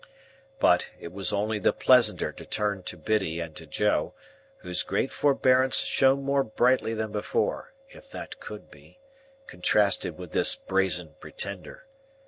But, 0.57 0.89
it 0.99 1.13
was 1.13 1.31
only 1.31 1.59
the 1.59 1.71
pleasanter 1.73 2.31
to 2.31 2.43
turn 2.43 2.81
to 2.85 2.97
Biddy 2.97 3.39
and 3.39 3.55
to 3.55 3.67
Joe, 3.67 4.15
whose 4.61 4.81
great 4.81 5.11
forbearance 5.11 5.75
shone 5.81 6.23
more 6.23 6.43
brightly 6.43 6.95
than 6.95 7.11
before, 7.11 7.71
if 7.87 8.09
that 8.09 8.39
could 8.39 8.71
be, 8.71 8.97
contrasted 9.45 10.17
with 10.17 10.31
this 10.31 10.55
brazen 10.55 11.13
pretender. 11.19 11.85